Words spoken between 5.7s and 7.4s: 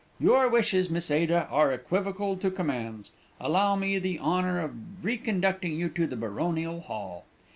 you to the Baronial Hall."